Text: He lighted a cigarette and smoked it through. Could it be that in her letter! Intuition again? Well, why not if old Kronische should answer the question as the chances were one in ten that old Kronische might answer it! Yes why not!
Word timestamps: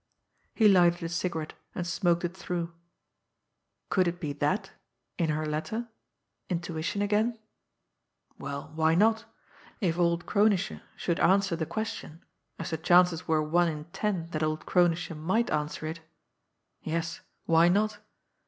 He 0.55 0.67
lighted 0.67 1.03
a 1.03 1.09
cigarette 1.09 1.53
and 1.75 1.85
smoked 1.85 2.25
it 2.25 2.35
through. 2.35 2.73
Could 3.89 4.07
it 4.07 4.19
be 4.19 4.33
that 4.33 4.71
in 5.19 5.29
her 5.29 5.45
letter! 5.45 5.89
Intuition 6.49 7.03
again? 7.03 7.37
Well, 8.39 8.71
why 8.73 8.95
not 8.95 9.25
if 9.79 9.99
old 9.99 10.25
Kronische 10.25 10.81
should 10.95 11.19
answer 11.19 11.55
the 11.55 11.67
question 11.67 12.25
as 12.57 12.71
the 12.71 12.77
chances 12.79 13.27
were 13.27 13.43
one 13.43 13.67
in 13.67 13.85
ten 13.93 14.25
that 14.31 14.41
old 14.41 14.65
Kronische 14.65 15.15
might 15.15 15.51
answer 15.51 15.85
it! 15.85 15.99
Yes 16.81 17.21
why 17.45 17.69
not! 17.69 17.99